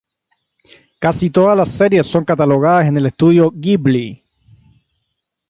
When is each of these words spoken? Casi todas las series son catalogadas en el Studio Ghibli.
Casi 0.97 1.29
todas 1.29 1.55
las 1.55 1.69
series 1.73 2.07
son 2.07 2.25
catalogadas 2.25 2.87
en 2.87 2.97
el 2.97 3.11
Studio 3.11 3.51
Ghibli. 3.55 4.23